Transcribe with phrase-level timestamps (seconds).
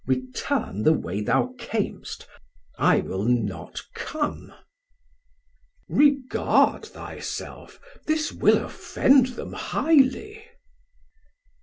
[0.07, 2.25] Return the way thou cam'st,
[2.79, 4.49] I will not come.
[4.49, 4.63] Off:
[5.89, 10.43] Regard thy self, this will offend them highly.